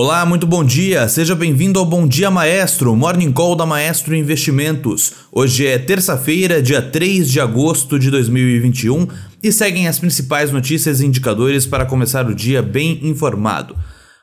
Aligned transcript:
Olá, 0.00 0.24
muito 0.24 0.46
bom 0.46 0.62
dia. 0.62 1.08
Seja 1.08 1.34
bem-vindo 1.34 1.76
ao 1.76 1.84
Bom 1.84 2.06
Dia 2.06 2.30
Maestro, 2.30 2.94
Morning 2.94 3.32
Call 3.32 3.56
da 3.56 3.66
Maestro 3.66 4.14
Investimentos. 4.14 5.12
Hoje 5.32 5.66
é 5.66 5.76
terça-feira, 5.76 6.62
dia 6.62 6.80
3 6.80 7.28
de 7.28 7.40
agosto 7.40 7.98
de 7.98 8.08
2021 8.08 9.08
e 9.42 9.50
seguem 9.50 9.88
as 9.88 9.98
principais 9.98 10.52
notícias 10.52 11.00
e 11.00 11.04
indicadores 11.04 11.66
para 11.66 11.84
começar 11.84 12.28
o 12.28 12.34
dia 12.34 12.62
bem 12.62 13.00
informado. 13.02 13.74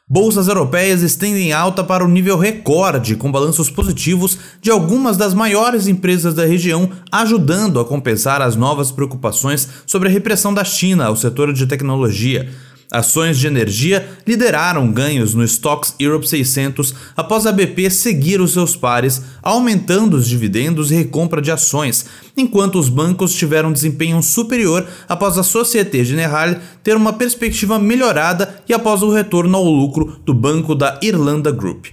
Bolsas 0.07 0.47
europeias 0.47 1.01
estendem 1.01 1.51
alta 1.51 1.83
para 1.83 2.05
o 2.05 2.07
nível 2.07 2.37
recorde, 2.37 3.17
com 3.17 3.29
balanços 3.29 3.69
positivos 3.69 4.37
de 4.61 4.71
algumas 4.71 5.17
das 5.17 5.33
maiores 5.33 5.87
empresas 5.87 6.33
da 6.33 6.45
região, 6.45 6.89
ajudando 7.11 7.81
a 7.81 7.85
compensar 7.85 8.41
as 8.41 8.55
novas 8.55 8.93
preocupações 8.93 9.67
sobre 9.85 10.07
a 10.07 10.11
repressão 10.11 10.53
da 10.53 10.63
China 10.63 11.07
ao 11.07 11.17
setor 11.17 11.51
de 11.51 11.67
tecnologia. 11.67 12.49
Ações 12.95 13.37
de 13.37 13.45
energia 13.45 14.07
lideraram 14.25 14.89
ganhos 14.89 15.33
no 15.33 15.43
Stocks 15.43 15.93
Europe 15.99 16.29
600 16.29 16.95
após 17.17 17.45
a 17.45 17.51
BP 17.51 17.89
seguir 17.89 18.39
os 18.39 18.53
seus 18.53 18.73
pares, 18.73 19.21
aumentando 19.43 20.15
os 20.15 20.25
dividendos 20.25 20.91
e 20.91 20.95
recompra 20.95 21.41
de 21.41 21.51
ações, 21.51 22.05
enquanto 22.37 22.79
os 22.79 22.87
bancos 22.87 23.33
tiveram 23.35 23.73
desempenho 23.73 24.23
superior 24.23 24.87
após 25.09 25.37
a 25.37 25.43
Societe 25.43 26.05
Generale 26.05 26.57
ter 26.81 26.95
uma 26.95 27.11
perspectiva 27.11 27.77
melhorada 27.77 28.63
e 28.67 28.73
após 28.73 29.01
o 29.01 29.11
retorno 29.11 29.57
ao 29.57 29.65
lucro 29.65 30.17
do 30.23 30.33
banco 30.33 30.73
da 30.73 30.97
Irlanda 31.03 31.51
Group. 31.51 31.87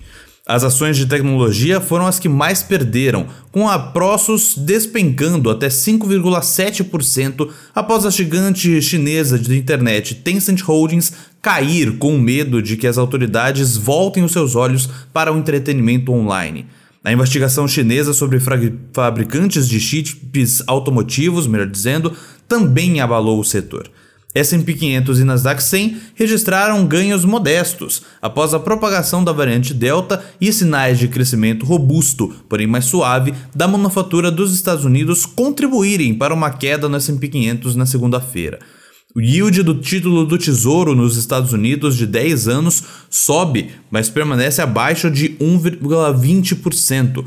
As 0.44 0.64
ações 0.64 0.96
de 0.96 1.06
tecnologia 1.06 1.80
foram 1.80 2.04
as 2.04 2.18
que 2.18 2.28
mais 2.28 2.64
perderam, 2.64 3.28
com 3.52 3.68
a 3.68 3.78
Prosus 3.78 4.56
despencando 4.56 5.48
até 5.48 5.68
5,7% 5.68 7.48
após 7.72 8.04
a 8.04 8.10
gigante 8.10 8.82
chinesa 8.82 9.38
de 9.38 9.56
internet 9.56 10.16
Tencent 10.16 10.60
Holdings 10.62 11.12
cair 11.40 11.96
com 11.96 12.18
medo 12.18 12.60
de 12.60 12.76
que 12.76 12.88
as 12.88 12.98
autoridades 12.98 13.76
voltem 13.76 14.24
os 14.24 14.32
seus 14.32 14.56
olhos 14.56 14.88
para 15.12 15.32
o 15.32 15.38
entretenimento 15.38 16.12
online. 16.12 16.66
A 17.04 17.12
investigação 17.12 17.68
chinesa 17.68 18.12
sobre 18.12 18.40
fabricantes 18.92 19.68
de 19.68 19.78
chips 19.78 20.60
automotivos, 20.66 21.46
melhor 21.46 21.68
dizendo, 21.68 22.16
também 22.48 23.00
abalou 23.00 23.38
o 23.38 23.44
setor. 23.44 23.88
S&P 24.34 24.74
500 24.74 25.20
e 25.20 25.24
Nasdaq 25.24 25.62
100 25.62 25.96
registraram 26.14 26.86
ganhos 26.86 27.24
modestos 27.24 28.02
após 28.20 28.54
a 28.54 28.60
propagação 28.60 29.22
da 29.22 29.32
variante 29.32 29.74
Delta 29.74 30.24
e 30.40 30.52
sinais 30.52 30.98
de 30.98 31.08
crescimento 31.08 31.66
robusto, 31.66 32.34
porém 32.48 32.66
mais 32.66 32.86
suave, 32.86 33.34
da 33.54 33.68
manufatura 33.68 34.30
dos 34.30 34.54
Estados 34.54 34.84
Unidos 34.84 35.26
contribuírem 35.26 36.14
para 36.14 36.32
uma 36.32 36.50
queda 36.50 36.88
no 36.88 36.96
S&P 36.96 37.28
500 37.28 37.76
na 37.76 37.84
segunda-feira. 37.84 38.58
O 39.14 39.20
yield 39.20 39.62
do 39.62 39.74
título 39.74 40.24
do 40.24 40.38
Tesouro 40.38 40.94
nos 40.94 41.18
Estados 41.18 41.52
Unidos 41.52 41.98
de 41.98 42.06
10 42.06 42.48
anos 42.48 42.82
sobe, 43.10 43.70
mas 43.90 44.08
permanece 44.08 44.62
abaixo 44.62 45.10
de 45.10 45.36
1,20%. 45.38 47.22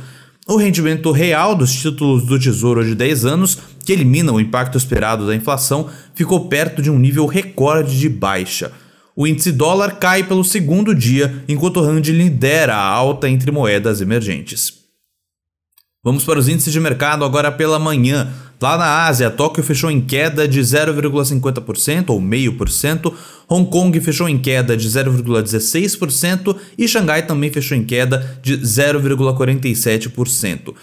O 0.47 0.57
rendimento 0.57 1.11
real 1.11 1.55
dos 1.55 1.71
títulos 1.71 2.25
do 2.25 2.39
Tesouro 2.39 2.83
de 2.83 2.95
10 2.95 3.25
anos, 3.25 3.59
que 3.85 3.93
elimina 3.93 4.33
o 4.33 4.41
impacto 4.41 4.77
esperado 4.77 5.27
da 5.27 5.35
inflação, 5.35 5.87
ficou 6.15 6.47
perto 6.47 6.81
de 6.81 6.89
um 6.89 6.97
nível 6.97 7.27
recorde 7.27 7.99
de 7.99 8.09
baixa. 8.09 8.71
O 9.15 9.27
índice 9.27 9.51
dólar 9.51 9.97
cai 9.97 10.23
pelo 10.23 10.43
segundo 10.43 10.93
dia, 10.93 11.43
enquanto 11.47 11.77
o 11.77 11.85
rand 11.85 12.03
lidera 12.07 12.75
a 12.75 12.83
alta 12.83 13.29
entre 13.29 13.51
moedas 13.51 14.01
emergentes. 14.01 14.73
Vamos 16.03 16.23
para 16.23 16.37
os 16.37 16.49
índices 16.49 16.73
de 16.73 16.79
mercado 16.79 17.23
agora 17.23 17.51
pela 17.51 17.79
manhã. 17.79 18.31
Lá 18.61 18.77
na 18.77 19.05
Ásia, 19.05 19.29
Tóquio 19.29 19.63
fechou 19.63 19.91
em 19.91 20.01
queda 20.01 20.47
de 20.47 20.59
0,50% 20.59 22.09
ou 22.09 22.19
0,5%, 22.19 23.13
Hong 23.47 23.69
Kong 23.69 23.99
fechou 23.99 24.27
em 24.27 24.39
queda 24.39 24.75
de 24.75 24.89
0,16% 24.89 26.55
e 26.77 26.87
Xangai 26.87 27.27
também 27.27 27.51
fechou 27.51 27.77
em 27.77 27.83
queda 27.83 28.39
de 28.41 28.57
0,47%. 28.57 30.73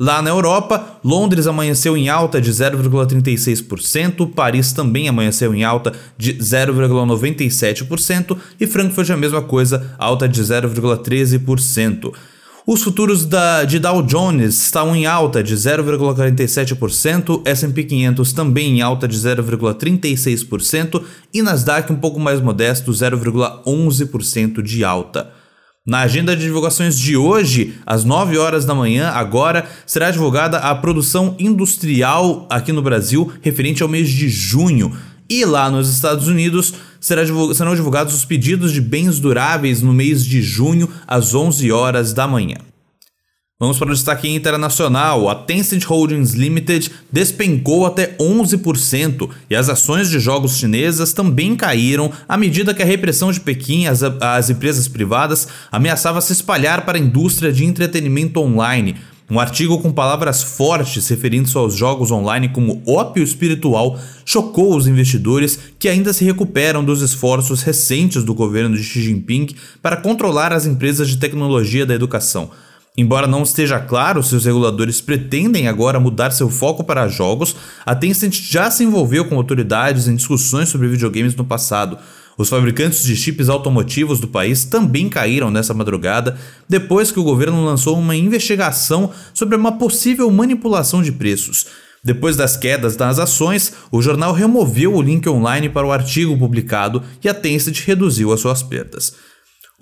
Lá 0.00 0.22
na 0.22 0.30
Europa, 0.30 0.98
Londres 1.04 1.46
amanheceu 1.46 1.94
em 1.94 2.08
alta 2.08 2.40
de 2.40 2.50
0,36%, 2.50 4.32
Paris 4.32 4.72
também 4.72 5.10
amanheceu 5.10 5.54
em 5.54 5.62
alta 5.62 5.92
de 6.16 6.36
0,97% 6.36 8.34
e 8.58 8.66
Frankfurt 8.66 9.10
a 9.10 9.16
mesma 9.18 9.42
coisa, 9.42 9.94
alta 9.98 10.26
de 10.26 10.42
0,13%. 10.42 12.14
Os 12.66 12.82
futuros 12.82 13.26
da, 13.26 13.64
de 13.64 13.78
Dow 13.78 14.02
Jones 14.02 14.62
estão 14.62 14.96
em 14.96 15.04
alta 15.04 15.42
de 15.42 15.54
0,47%, 15.54 17.42
S&P 17.44 17.84
500 17.84 18.32
também 18.32 18.78
em 18.78 18.80
alta 18.80 19.06
de 19.06 19.18
0,36% 19.18 21.02
e 21.34 21.42
Nasdaq 21.42 21.92
um 21.92 21.96
pouco 21.96 22.18
mais 22.18 22.40
modesto, 22.40 22.90
0,11% 22.90 24.62
de 24.62 24.82
alta. 24.82 25.39
Na 25.86 26.00
agenda 26.00 26.36
de 26.36 26.42
divulgações 26.42 26.98
de 26.98 27.16
hoje, 27.16 27.74
às 27.86 28.04
9 28.04 28.36
horas 28.36 28.66
da 28.66 28.74
manhã, 28.74 29.08
agora, 29.08 29.66
será 29.86 30.10
divulgada 30.10 30.58
a 30.58 30.74
produção 30.74 31.34
industrial 31.38 32.46
aqui 32.50 32.70
no 32.70 32.82
Brasil 32.82 33.32
referente 33.40 33.82
ao 33.82 33.88
mês 33.88 34.10
de 34.10 34.28
junho. 34.28 34.94
E 35.28 35.42
lá 35.42 35.70
nos 35.70 35.88
Estados 35.88 36.28
Unidos 36.28 36.74
divulg 37.24 37.54
serão 37.54 37.74
divulgados 37.74 38.14
os 38.14 38.26
pedidos 38.26 38.74
de 38.74 38.80
bens 38.80 39.18
duráveis 39.18 39.80
no 39.80 39.94
mês 39.94 40.22
de 40.22 40.42
junho, 40.42 40.86
às 41.06 41.34
11 41.34 41.72
horas 41.72 42.12
da 42.12 42.28
manhã. 42.28 42.58
Vamos 43.60 43.78
para 43.78 43.90
o 43.90 43.94
destaque 43.94 44.26
internacional. 44.26 45.28
A 45.28 45.34
Tencent 45.34 45.84
Holdings 45.84 46.32
Limited 46.32 46.90
despencou 47.12 47.84
até 47.84 48.16
11% 48.16 49.28
e 49.50 49.54
as 49.54 49.68
ações 49.68 50.08
de 50.08 50.18
jogos 50.18 50.56
chinesas 50.56 51.12
também 51.12 51.54
caíram 51.54 52.10
à 52.26 52.38
medida 52.38 52.72
que 52.72 52.82
a 52.82 52.86
repressão 52.86 53.30
de 53.30 53.38
Pequim 53.38 53.84
às, 53.86 54.48
empresas 54.48 54.88
privadas 54.88 55.46
ameaçava 55.70 56.22
se 56.22 56.32
espalhar 56.32 56.86
para 56.86 56.96
a 56.96 57.00
indústria 57.00 57.52
de 57.52 57.66
entretenimento 57.66 58.40
online. 58.40 58.96
Um 59.30 59.38
artigo 59.38 59.78
com 59.78 59.92
palavras 59.92 60.42
fortes 60.42 61.06
referindo-se 61.08 61.56
aos 61.58 61.74
jogos 61.74 62.10
online 62.10 62.48
como 62.48 62.82
ópio 62.88 63.22
espiritual 63.22 64.00
chocou 64.24 64.74
os 64.74 64.88
investidores 64.88 65.58
que 65.78 65.90
ainda 65.90 66.14
se 66.14 66.24
recuperam 66.24 66.82
dos 66.82 67.02
esforços 67.02 67.60
recentes 67.60 68.24
do 68.24 68.32
governo 68.32 68.74
de 68.74 68.82
Xi 68.82 69.02
Jinping 69.02 69.48
para 69.82 69.98
controlar 69.98 70.50
as 70.50 70.64
empresas 70.64 71.10
de 71.10 71.18
tecnologia 71.18 71.84
da 71.84 71.94
educação. 71.94 72.50
Embora 73.00 73.26
não 73.26 73.44
esteja 73.44 73.80
claro 73.80 74.22
se 74.22 74.36
os 74.36 74.44
reguladores 74.44 75.00
pretendem 75.00 75.66
agora 75.66 75.98
mudar 75.98 76.32
seu 76.32 76.50
foco 76.50 76.84
para 76.84 77.08
jogos, 77.08 77.56
a 77.86 77.94
Tencent 77.94 78.34
já 78.34 78.70
se 78.70 78.84
envolveu 78.84 79.24
com 79.24 79.36
autoridades 79.36 80.06
em 80.06 80.14
discussões 80.14 80.68
sobre 80.68 80.86
videogames 80.86 81.34
no 81.34 81.42
passado. 81.42 81.96
Os 82.36 82.50
fabricantes 82.50 83.02
de 83.02 83.16
chips 83.16 83.48
automotivos 83.48 84.20
do 84.20 84.28
país 84.28 84.66
também 84.66 85.08
caíram 85.08 85.50
nessa 85.50 85.72
madrugada 85.72 86.36
depois 86.68 87.10
que 87.10 87.18
o 87.18 87.24
governo 87.24 87.64
lançou 87.64 87.98
uma 87.98 88.14
investigação 88.14 89.10
sobre 89.32 89.56
uma 89.56 89.78
possível 89.78 90.30
manipulação 90.30 91.02
de 91.02 91.10
preços. 91.10 91.68
Depois 92.04 92.36
das 92.36 92.54
quedas 92.54 92.96
das 92.96 93.18
ações, 93.18 93.72
o 93.90 94.02
jornal 94.02 94.34
removeu 94.34 94.94
o 94.94 95.00
link 95.00 95.26
online 95.26 95.70
para 95.70 95.86
o 95.86 95.92
artigo 95.92 96.36
publicado 96.36 97.02
e 97.24 97.30
a 97.30 97.34
Tencent 97.34 97.82
reduziu 97.86 98.30
as 98.30 98.40
suas 98.40 98.62
perdas. 98.62 99.14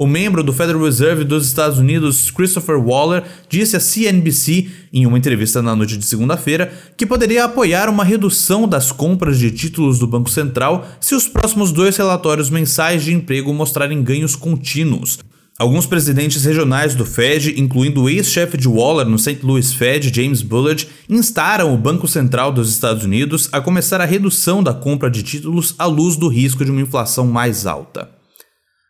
O 0.01 0.07
membro 0.07 0.45
do 0.45 0.53
Federal 0.53 0.85
Reserve 0.85 1.25
dos 1.25 1.45
Estados 1.45 1.81
Unidos, 1.81 2.31
Christopher 2.31 2.79
Waller, 2.79 3.25
disse 3.49 3.77
à 3.77 3.81
CNBC, 3.81 4.69
em 4.93 5.05
uma 5.05 5.19
entrevista 5.19 5.61
na 5.61 5.75
noite 5.75 5.97
de 5.97 6.05
segunda-feira, 6.05 6.73
que 6.97 7.05
poderia 7.05 7.45
apoiar 7.45 7.89
uma 7.89 8.05
redução 8.05 8.69
das 8.69 8.93
compras 8.93 9.41
de 9.41 9.51
títulos 9.51 9.99
do 9.99 10.07
Banco 10.07 10.31
Central 10.31 10.87
se 11.01 11.17
os 11.17 11.27
próximos 11.27 11.73
dois 11.73 11.97
relatórios 11.97 12.49
mensais 12.49 13.03
de 13.03 13.13
emprego 13.13 13.53
mostrarem 13.53 14.01
ganhos 14.01 14.37
contínuos. 14.37 15.19
Alguns 15.59 15.85
presidentes 15.85 16.45
regionais 16.45 16.95
do 16.95 17.05
Fed, 17.05 17.61
incluindo 17.61 18.03
o 18.03 18.09
ex-chefe 18.09 18.57
de 18.57 18.69
Waller 18.69 19.09
no 19.09 19.19
St. 19.19 19.41
Louis 19.43 19.73
Fed, 19.73 20.15
James 20.15 20.43
Bullard, 20.43 20.87
instaram 21.09 21.75
o 21.75 21.77
Banco 21.77 22.07
Central 22.07 22.53
dos 22.53 22.71
Estados 22.71 23.03
Unidos 23.03 23.49
a 23.51 23.61
começar 23.61 24.01
a 24.01 24.05
redução 24.05 24.63
da 24.63 24.73
compra 24.73 25.11
de 25.11 25.25
títulos 25.25 25.75
à 25.77 25.87
luz 25.87 26.17
do 26.17 26.29
risco 26.29 26.65
de 26.65 26.71
uma 26.71 26.83
inflação 26.83 27.27
mais 27.27 27.67
alta. 27.67 28.17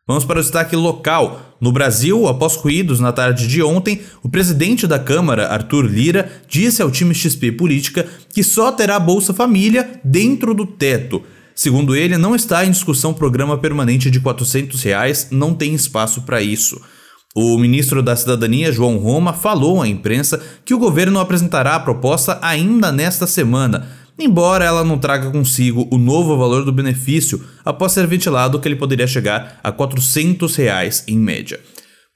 Vamos 0.08 0.24
para 0.24 0.40
o 0.40 0.42
destaque 0.42 0.74
local. 0.74 1.54
No 1.60 1.70
Brasil, 1.70 2.26
após 2.26 2.56
ruídos 2.56 2.98
na 2.98 3.12
tarde 3.12 3.46
de 3.46 3.62
ontem, 3.62 4.00
o 4.22 4.28
presidente 4.30 4.86
da 4.86 4.98
Câmara, 4.98 5.48
Arthur 5.48 5.84
Lira, 5.84 6.32
disse 6.48 6.80
ao 6.80 6.90
time 6.90 7.14
XP 7.14 7.52
Política 7.52 8.06
que 8.32 8.42
só 8.42 8.72
terá 8.72 8.98
Bolsa 8.98 9.34
Família 9.34 10.00
dentro 10.02 10.54
do 10.54 10.64
teto. 10.64 11.22
Segundo 11.54 11.94
ele, 11.94 12.16
não 12.16 12.34
está 12.34 12.64
em 12.64 12.70
discussão 12.70 13.12
programa 13.12 13.58
permanente 13.58 14.10
de 14.10 14.18
400 14.18 14.82
reais, 14.82 15.28
não 15.30 15.52
tem 15.52 15.74
espaço 15.74 16.22
para 16.22 16.40
isso. 16.40 16.80
O 17.34 17.58
ministro 17.58 18.02
da 18.02 18.16
Cidadania, 18.16 18.72
João 18.72 18.96
Roma, 18.96 19.34
falou 19.34 19.82
à 19.82 19.86
imprensa 19.86 20.40
que 20.64 20.72
o 20.72 20.78
governo 20.78 21.20
apresentará 21.20 21.74
a 21.74 21.80
proposta 21.80 22.38
ainda 22.40 22.90
nesta 22.90 23.26
semana, 23.26 23.88
embora 24.18 24.64
ela 24.64 24.84
não 24.84 24.98
traga 24.98 25.30
consigo 25.30 25.86
o 25.90 25.96
novo 25.96 26.36
valor 26.36 26.64
do 26.64 26.72
benefício 26.72 27.42
após 27.64 27.92
ser 27.92 28.06
ventilado 28.06 28.58
que 28.58 28.66
ele 28.66 28.76
poderia 28.76 29.06
chegar 29.06 29.60
a 29.62 29.70
400 29.70 30.56
reais 30.56 31.04
em 31.06 31.18
média. 31.18 31.60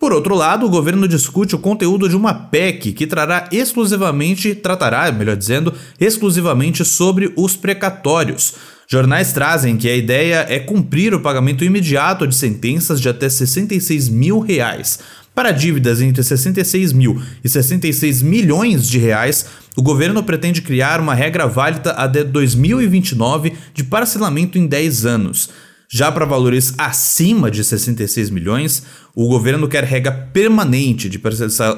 Por 0.03 0.13
outro 0.13 0.35
lado, 0.35 0.67
o 0.67 0.69
governo 0.69 1.07
discute 1.07 1.55
o 1.55 1.61
conteúdo 1.61 2.09
de 2.09 2.17
uma 2.17 2.35
PEC 2.35 2.93
que 2.93 3.07
trará 3.07 3.49
exclusivamente, 3.53 4.53
tratará, 4.53 5.13
melhor 5.13 5.37
dizendo, 5.37 5.73
exclusivamente 6.01 6.85
sobre 6.85 7.33
os 7.37 7.55
precatórios. 7.55 8.55
Jornais 8.89 9.33
trazem 9.33 9.77
que 9.77 9.89
a 9.89 9.95
ideia 9.95 10.45
é 10.49 10.59
cumprir 10.59 11.15
o 11.15 11.21
pagamento 11.21 11.65
imediato 11.65 12.27
de 12.27 12.35
sentenças 12.35 13.01
de 13.01 13.09
até 13.09 13.29
66 13.29 14.09
mil 14.09 14.41
reais. 14.41 14.99
Para 15.35 15.53
dívidas 15.53 16.03
entre 16.03 16.23
66 16.23 16.93
mil 16.93 17.23
e 17.43 17.49
66 17.49 18.23
milhões 18.23 18.89
de 18.89 18.99
reais, 18.99 19.47
o 19.77 19.83
governo 19.83 20.23
pretende 20.23 20.61
criar 20.61 21.01
uma 21.01 21.15
regra 21.15 21.47
válida 21.47 21.93
até 21.93 22.23
2029 22.23 23.55
de 23.73 23.85
parcelamento 23.85 24.59
em 24.59 24.67
10 24.67 25.07
anos. 25.07 25.49
Já 25.91 26.11
para 26.11 26.25
valores 26.25 26.75
acima 26.79 27.51
de 27.51 27.63
66 27.63 28.31
milhões, 28.31 28.83
o 29.15 29.29
governo 29.29 29.69
quer 29.69 29.85
regra 29.85 30.11
permanente 30.11 31.09
de 31.09 31.19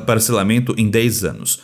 parcelamento 0.07 0.75
em 0.79 0.89
10 0.89 1.25
anos. 1.25 1.61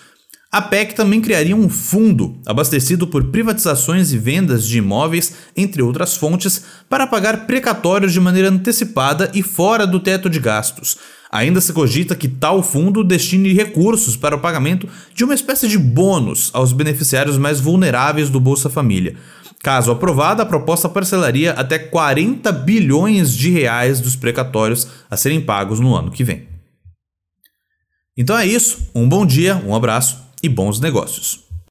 A 0.52 0.60
PEC 0.60 0.96
também 0.96 1.20
criaria 1.20 1.54
um 1.54 1.68
fundo 1.68 2.36
abastecido 2.44 3.06
por 3.06 3.30
privatizações 3.30 4.12
e 4.12 4.18
vendas 4.18 4.66
de 4.66 4.78
imóveis, 4.78 5.32
entre 5.56 5.80
outras 5.80 6.16
fontes, 6.16 6.64
para 6.88 7.06
pagar 7.06 7.46
precatórios 7.46 8.12
de 8.12 8.18
maneira 8.18 8.48
antecipada 8.48 9.30
e 9.32 9.44
fora 9.44 9.86
do 9.86 10.00
teto 10.00 10.28
de 10.28 10.40
gastos. 10.40 10.96
Ainda 11.32 11.60
se 11.60 11.72
cogita 11.72 12.16
que 12.16 12.26
tal 12.26 12.60
fundo 12.60 13.04
destine 13.04 13.52
recursos 13.52 14.16
para 14.16 14.34
o 14.34 14.40
pagamento 14.40 14.88
de 15.14 15.22
uma 15.22 15.34
espécie 15.34 15.68
de 15.68 15.78
bônus 15.78 16.50
aos 16.52 16.72
beneficiários 16.72 17.38
mais 17.38 17.60
vulneráveis 17.60 18.28
do 18.28 18.40
Bolsa 18.40 18.68
Família. 18.68 19.14
Caso 19.62 19.92
aprovada, 19.92 20.42
a 20.42 20.46
proposta 20.46 20.88
parcelaria 20.88 21.52
até 21.52 21.78
40 21.78 22.50
bilhões 22.50 23.32
de 23.32 23.50
reais 23.50 24.00
dos 24.00 24.16
precatórios 24.16 24.88
a 25.08 25.16
serem 25.16 25.40
pagos 25.40 25.78
no 25.78 25.94
ano 25.94 26.10
que 26.10 26.24
vem. 26.24 26.48
Então 28.16 28.36
é 28.36 28.46
isso, 28.46 28.90
um 28.94 29.08
bom 29.08 29.24
dia, 29.24 29.62
um 29.64 29.74
abraço 29.74 30.18
e 30.42 30.48
bons 30.48 30.80
negócios. 30.80 31.49